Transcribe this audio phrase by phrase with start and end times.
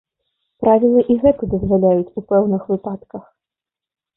[0.63, 3.23] Правілы і гэта дазваляюць у пэўных выпадках.